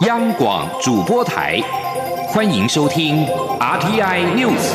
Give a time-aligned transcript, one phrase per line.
[0.00, 1.60] 央广主播台，
[2.26, 3.24] 欢迎收听
[3.60, 4.72] RTI News。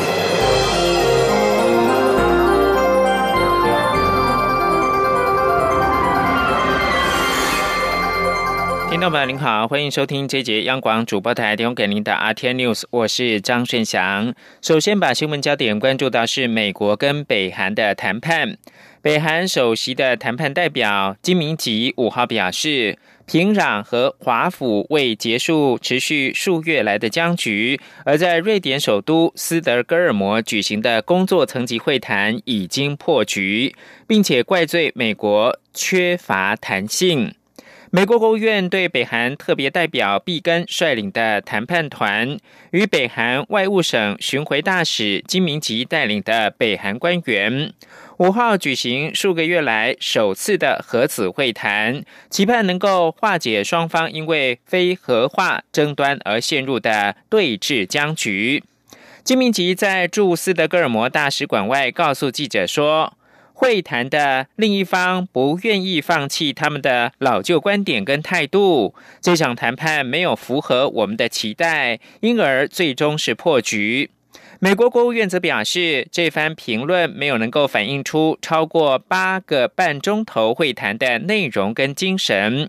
[8.88, 14.32] 听众朋友您好，欢迎收听这节央广主播台提供给您的 RTI News，我是张顺祥。
[14.62, 18.56] 首先把新闻焦点关注到是美国跟北韩的谈判。
[19.02, 22.98] 北韩首席的谈判代表金明吉五号表示，
[23.30, 33.72] 平壤和华府为结束持续数月来的僵局，而在瑞典首都斯德哥尔摩举行的工作层级会谈已经破局，
[34.08, 37.32] 并且怪罪美国缺乏弹性。
[37.92, 42.36] 美国国务院对北韩特别代表毕根率领的谈判团
[42.72, 47.72] 与北韩外务省巡回大使金明吉带领的北韩官员。
[48.20, 58.62] 五号举行数个月来首次的核子会谈，期盼能够化解双方因为非核化争端而陷入的对峙僵局。
[59.24, 63.14] 金明吉在驻斯德哥尔摩大使馆外告诉记者说，
[63.54, 74.10] 会谈的另一方不愿意放弃他们的老旧观点跟态度，这场谈判没有符合我们的期待，因而最终是破局。
[74.62, 82.68] 美国国务院则表示，这番评论没有能够反映出超过八个半钟头会谈的内容跟精神。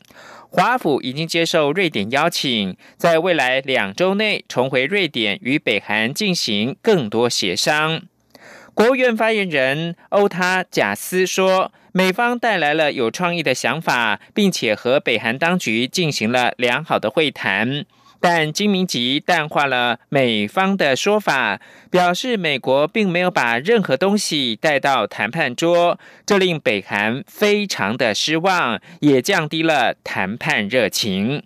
[0.49, 8.01] 华府已经接受瑞典邀请，在未来两周内重回瑞典，与北韩进行更多协商。
[8.73, 17.83] 国务院发言人欧塔贾斯说，美方带来了有创意的想法，并且和北韩当局进行了良好的会谈。
[18.21, 31.43] 但金明吉淡化了美方的说法，表示美国并没有把任何东西带到谈判桌，这令北韩非常的失望，也降低了谈判热情。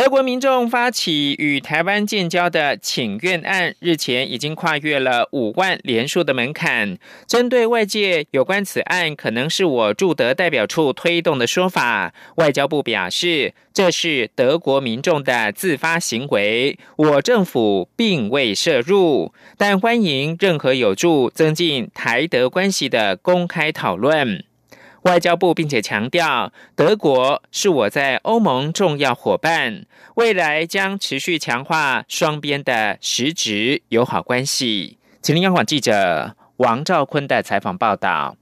[0.00, 6.96] 德国民众发起与台湾建交的请愿案，日前已经跨越了五万连数的门槛。
[7.26, 24.46] 针对外界有关此案可能是我驻德代表处推动的说法，外交部表示这是德国民众的自发行为，我政府并未涉入，但欢迎任何有助增进台德关系的公开讨论。
[25.02, 34.98] 外交部并且强调，德国是我在欧盟重要伙伴，未来将持续强化双边的实质友好关系。
[35.22, 38.36] 请听央广记者王兆坤的采访报道。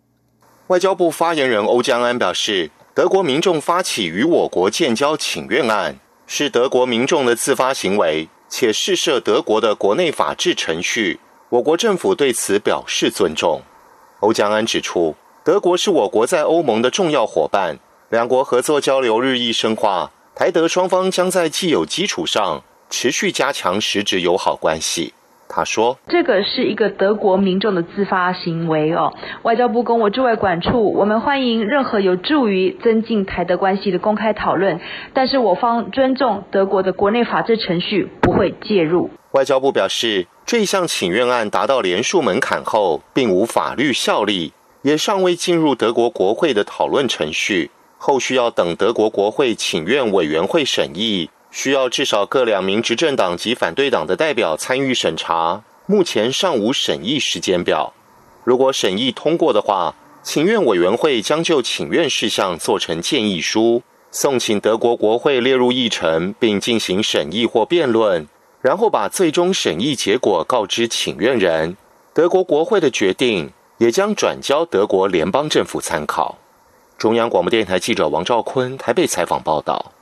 [0.66, 11.20] 外交部发言人欧江安表示，德国民众发起与我国建交请愿案，是德国民众的自发行为，且试涉德国的国内法治程序，
[11.50, 13.62] 我国政府对此表示尊重。
[14.18, 15.14] 欧江安指出。
[15.48, 17.78] 德国是我国在欧盟的重要伙伴，
[18.10, 25.14] 两国合作交流日益深化，台德双方将在既有基础上持续加强实质友好关系。
[25.48, 29.14] 他说：“这个是一个德国民众的自发行为哦。
[29.42, 34.78] 外交部跟我驻外管处，我们欢迎任何有助于增进台德关系的公开讨论，
[35.14, 44.52] 但是我方尊重德国的国内法制程序，不会介入。”外交部表示，这项请愿案达到联署门槛后，并无法律效力。
[44.82, 55.62] 也尚未进入德国国会的讨论程序，后续要等德国国会请愿委员会审议，需要至少各两名执政党及反对党的代表参与审查。
[55.86, 57.92] 目前尚无审议时间表。
[58.44, 68.28] 如果审议通过的话，请愿委员会将就请愿事项做成建议书，送请德国国会列入议程，并进行审议或辩论，
[68.60, 71.76] 然后把最终审议结果告知请愿人。
[72.12, 73.50] 德国国会的决定。
[73.78, 76.38] 也将转交德国联邦政府参考。
[76.98, 79.92] 中央广播电台记者王兆坤台北采访报道。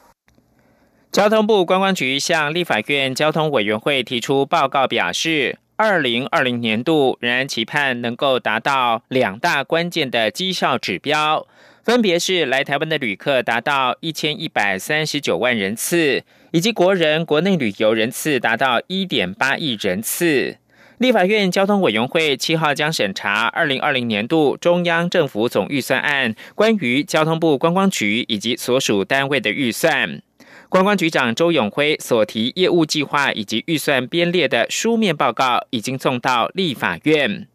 [1.13, 11.47] 交通部观光局向立法院交通委员会提出报告，表示，二零二零年度仍然期盼能够达到两大关键的绩效指标，
[11.85, 20.57] 分别是来台湾的旅客达到一千一百三十九万人次，以及国人国内旅游人次达到一点八亿人次。
[20.99, 30.23] 立法院交通委员会七号将审查二零二零年度中央政府总预算案关于交通部观光局以及所属单位的预算。
[30.71, 37.47] 观光局长周永辉所提业务计划以及预算编列的书面报告已经送到立法院。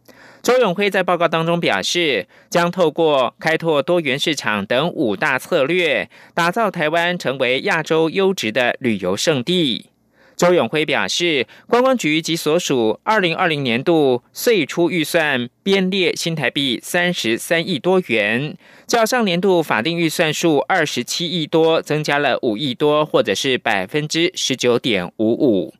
[0.43, 9.90] 周永辉在报告当中表示，将透过开拓多元市场等五大策略，打造台湾成为亚洲优质的旅游胜地。
[10.41, 18.57] 周永辉表示，观光局及所属二零二零年度岁初预算编列新台币三十三亿多元，
[18.88, 25.75] 较上年度法定预算数二十七亿多增加了五亿多，或者是百分之十九点五五。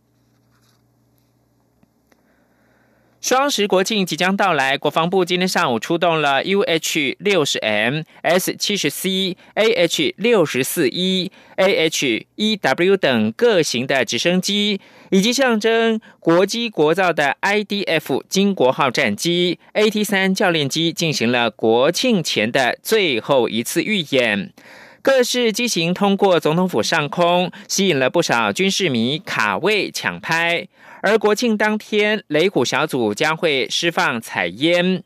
[3.22, 14.82] 双十国庆即将到来，国防部今天上午出动了 UH 六十 M、S 七十 C、AH 六十四 E、AH 一 W 等各型的直升机，
[15.12, 24.52] 以及象征国机国造的 IDF 金国号战机、AT 三教练机，进行了国庆前的最后一次预演。
[25.04, 30.68] 各式机型通过总统府上空，吸引了不少军事迷卡位抢拍。
[31.02, 35.02] 而国庆当天，雷鼓小组将会释放彩烟。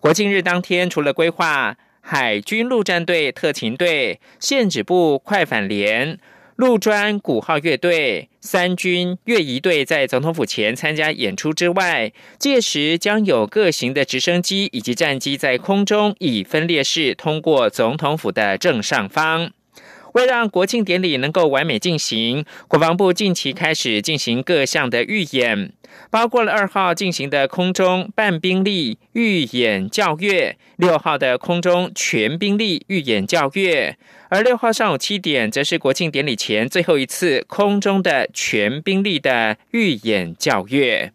[0.00, 6.18] 国庆日当天，除了规划海军陆战队特勤队、宪指部快反连、
[6.56, 19.50] 陆专鼓号乐队、三军乐仪队在总统府前参加演出之外，届时将有各型的直升机以及战机在空中以分列式通过总统府的正上方。
[20.14, 25.72] 为让国庆典礼能够完美进行，国防部近期开始进行各项的预演，
[26.08, 41.12] 包括了二号进行的空中半兵力预演教阅，六号的空中全兵力预演教阅，而六号上午七点则是国庆典礼前最后一次空中的全兵力的预演教阅。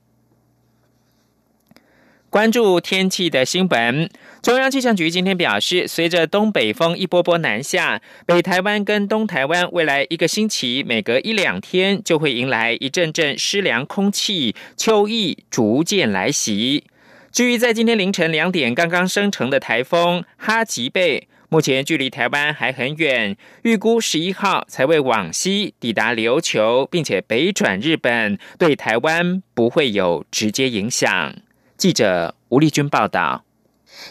[2.29, 4.07] 关注天气的新闻，
[4.41, 16.85] 中央气象局今天表示，随着东北风一波波南下，北台湾跟东台湾未来一个星期，每隔一两天就会迎来一阵阵湿凉空气，秋意逐渐来袭。
[17.33, 31.35] 至于在今天凌晨两点刚刚生成的台风哈吉贝，目前距离台湾还很远，预估十一号才会往西抵达琉球，并且北转日本，对台湾不会有直接影响。
[31.75, 33.43] 记者吴丽君报道。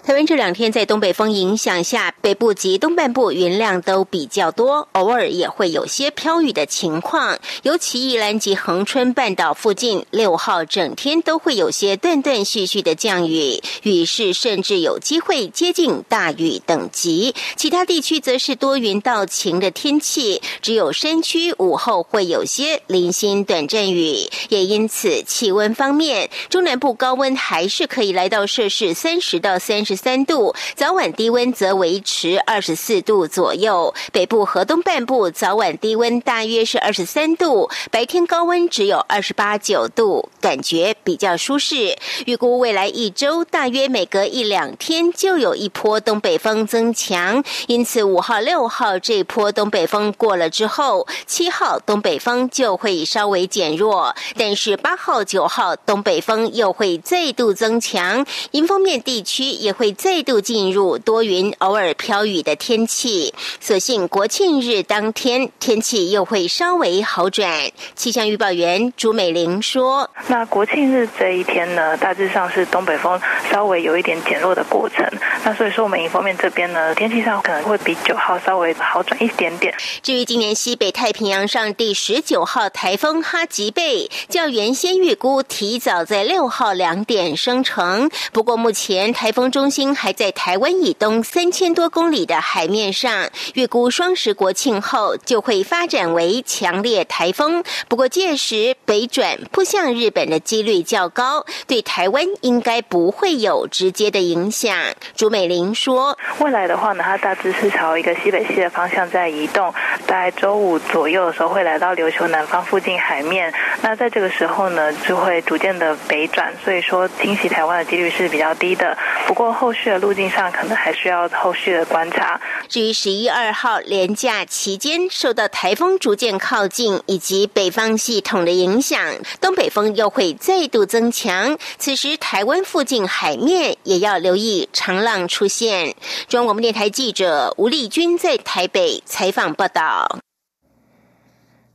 [0.05, 7.39] 台湾这两天在东北风影响下，北部及东半部云量都比较多，偶尔也会有些飘雨的情况。
[7.63, 17.35] 尤其宜兰及恒春半岛附近，六号整天都会有些断断续续的降雨，雨势甚至有机会接近大雨等级。
[17.57, 24.29] 其他地区则是多云到晴的天气，只有山区午后会有些零星短阵雨。
[24.49, 29.78] 也因此，气温方面，中南部高温还是可以来到摄氏三十到三。
[29.79, 33.95] 三十三度，早晚低温则维持二十四度左右。
[34.11, 41.97] 北部河东半部早晚低温大约是二十三度，白天高温只有二十八九度，感觉比较舒适。
[42.27, 59.73] 预估未来一周大约每隔一两天就有一波东北风增强，因此五号、六号这波东北风过了之后，七号东北风就会稍微减弱，但是八号、九号东北风又会再度增强，迎风面地区也。
[59.79, 63.33] 会再度进入多云、偶尔飘雨的天气。
[63.61, 67.71] 所幸国庆日当天天气又会稍微好转。
[67.95, 73.21] 气象预报员朱美玲说：“那国庆日这一天呢，大致上是东北风
[73.51, 75.07] 稍微有一点减弱的过程。
[75.45, 79.75] 那所以说，我们迎风面这边呢，天气上可能会比九号稍微好转一点点。
[80.03, 88.11] 至于今年西北太平洋上第十九号台风哈吉贝，较原先预估提早在六号两点生成。
[88.33, 97.65] 不过目前台风中。”中心还在台湾以东三千多公里的海面上，预估双十国庆后就会发展为强烈台风。
[97.89, 104.75] 不过届时北转扑向日本的几率较高，对台湾应该不会有直接的影响。
[105.15, 109.73] 朱美玲说：“未来的话呢，它大致是朝一个西北西的方向在移动，
[110.07, 113.53] 在周五左右的时候会来到琉球南方附近海面。
[113.83, 118.97] 那在这个时候呢，就会逐渐的北转，所以说侵袭台湾的几率是比较低的。
[119.29, 122.41] 不过后续的路径上，可能还需要后续的观察。
[122.67, 128.99] 至于十一二号连假期间，受到台风逐渐靠近以及北方系统的影响，
[129.39, 131.59] 东北风又会再度增强。
[131.77, 135.95] 此时，台湾附近海面也要留意长浪出现。
[136.27, 140.09] 中央广播电台记者吴丽君在台北采访报道。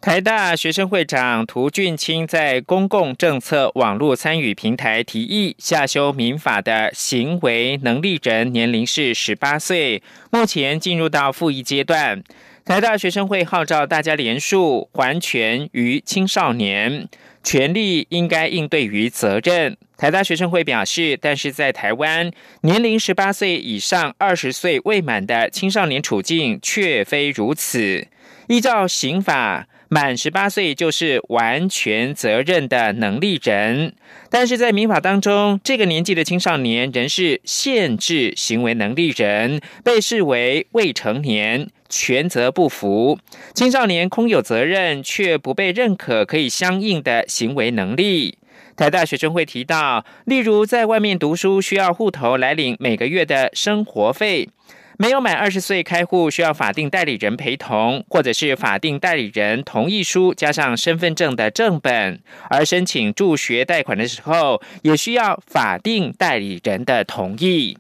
[0.04, 12.22] 台大学生会长涂俊清在公共政策网络参与平台提议下修民法的行为能力人年龄是十八岁，目前进入到复议阶段。
[12.66, 17.08] 台大学生会号召大家联署还权于青少年，
[17.42, 19.78] 权利应该应对于责任。
[19.96, 22.30] 台大学生会表示，但是在台湾，
[22.64, 28.06] 年龄十八岁以上、二十岁未满的青少年处境却非如此。
[28.50, 29.70] 依照刑法。
[29.94, 33.94] 满十八岁就是完全责任的能力人。
[34.32, 43.20] 但是在民法当中，这个年纪的青少年仍是限制行为能力人，被视为未成年，权责不符。
[43.54, 48.40] 青少年空有责任，却不被认可可以相应的行为能力。
[48.76, 54.50] 台大学生会提到，例如在外面读书需要户头来领每个月的生活费。
[54.98, 62.20] 没有满二十岁开户需要法定代理人陪同，或者是法定代理人同意书加上身份证的正本；
[62.50, 67.78] 而申请助学贷款的时候，也需要法定代理人的同意。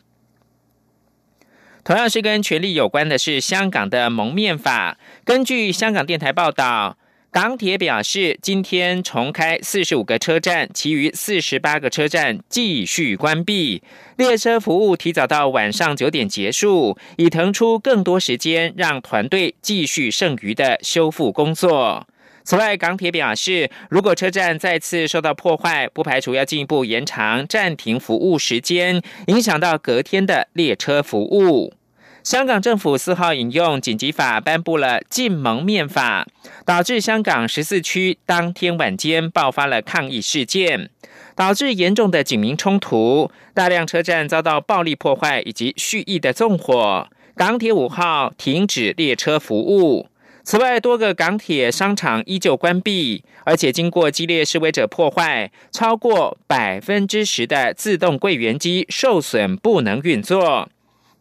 [1.84, 4.98] 同样是跟权利有关的是香港的蒙面法。
[5.24, 6.98] 根据香港电台报道。
[7.34, 13.82] 港铁表示，今天重开四十五个车站，其余四十八个车站继续关闭，
[14.18, 22.06] 列车服务提早到晚上九点结束，以腾出更多时间让团队继续剩余的修复工作。
[22.44, 31.74] 此外，港铁表示，如果车站再次受到破坏，不排除要进一步延长暂停服务时间，影响到隔天的列车服务。
[32.24, 36.25] 香港政府四号引用紧急法颁布了禁蒙面法，
[36.65, 40.89] 导致香港十四区当天晚间爆发了抗议事件，
[41.36, 47.10] 导致严重的警民冲突，大量车站遭到暴力破坏以及蓄意的纵火。
[47.36, 50.08] 港铁五号停止列车服务。
[50.46, 60.70] 此外，多个港铁商场依旧关闭，而且经过激烈示威者破坏，超过百分之十的自动柜员机受损，不能运作。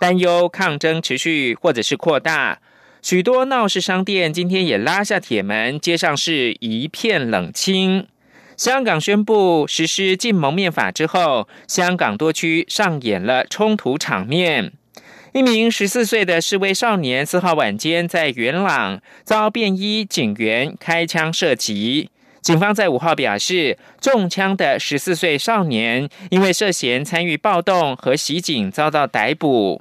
[0.03, 2.59] 担忧抗争持续或者是扩大，
[3.03, 8.09] 许多闹市商店今天也拉下铁门，街上是一片冷清。
[8.57, 14.73] 香港宣布实施禁蒙面法之后，香港多区上演了冲突场面。
[15.33, 29.81] 一名十四岁的示威少年四号晚间在元朗遭便衣警员开枪射击，警方在五号表示，中枪的十四岁少年因为涉嫌参与暴动和袭警遭到逮捕。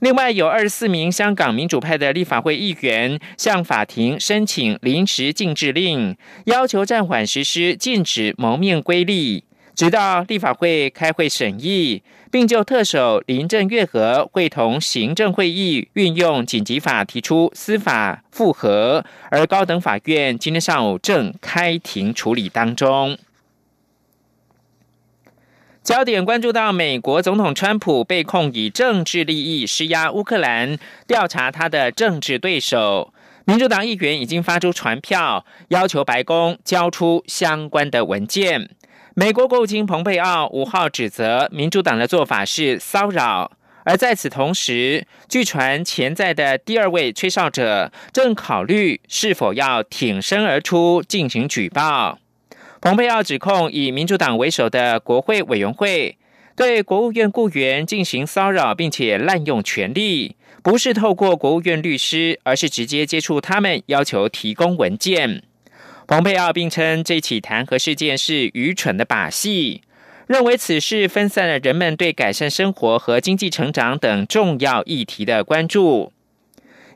[0.00, 23.16] 另外，有二十四名香港民主派的立法会议员向法庭申请临时禁制令，要求暂缓实施禁止蒙面规例，直到立法会开会审议，并就特首林郑月娥会同行政会议运用紧急法提出司法复核，而高等法院今天上午正开庭处理当中。
[25.86, 30.76] 焦点关注到美国总统川普被控以政治利益施压乌克兰，
[31.06, 33.14] 调查他的政治对手。
[33.44, 38.68] 民主党议员已经发出传票，要求白宫交出相关的文件。
[39.14, 43.52] 美国国务卿蓬佩奥五号指责民主党的做法是骚扰，
[43.84, 52.18] 而在此同时，据传潜在的第二位吹哨者正考虑是否要挺身而出进行举报。
[52.80, 56.18] 蓬佩奥指控以民主党为首的国会委员会
[56.54, 65.42] 对国务院雇员进行骚扰，并且滥用权力，不是透过国务院律师，而是直接接触他们，要求提供文件。
[66.06, 69.82] 蓬佩奥并称这起弹劾事件是愚蠢的把戏，
[70.26, 76.12] 认为此事分散了人们对改善生活和经济成长等重要议题的关注。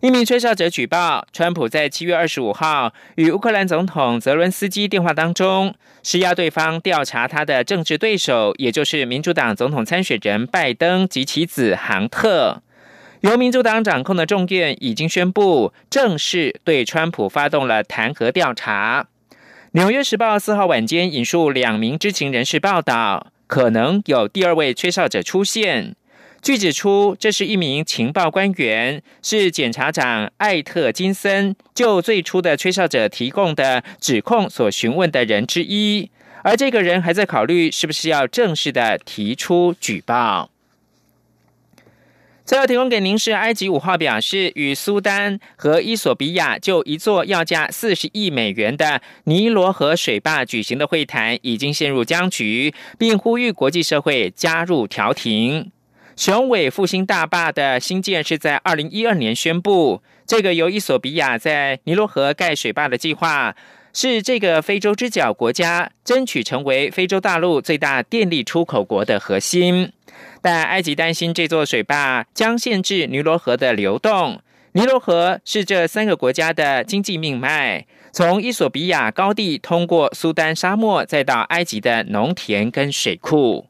[0.01, 12.63] 一名吹哨者举报，川普在七月二十五号与乌克兰总统泽伦斯基电话当中，施压对方调查他的政治对手，也就是民主党总统参选人拜登及其子杭特。
[13.21, 19.09] 由民主党掌控的众院已经宣布正式对川普发动了弹劾调查。
[19.73, 25.95] 纽约时报四号晚间引述两名知情人士报道，可能有第二位吹哨者出现。
[26.43, 36.11] 据指出，这是一名情报官员，是检察长艾特金森就最初的吹哨者提供的指控所询问的人之一，
[36.43, 40.51] 而这个人还在考虑是不是要正式的提出举报。
[42.47, 55.71] 最后提供给您是埃及五号表示，与苏丹和伊索比亚就一座要价四十亿美元的尼罗河水坝举行的会谈已经陷入僵局，并呼吁国际社会加入调停。
[56.21, 60.03] 雄伟复兴大坝的新建是在二零一二年宣布。
[60.27, 63.57] 这个由伊索比亚在尼罗河盖水坝的计划，
[63.95, 69.95] 是这个非洲之角国家争取成为非洲大陆最大电力出口国的核心。
[70.43, 74.43] 但埃及担心这座水坝将限制尼罗河的流动。
[74.73, 83.70] 尼罗河是这三个国家的经济命脉，从伊索比亚高地通过苏丹沙漠，再到埃及的农田跟水库。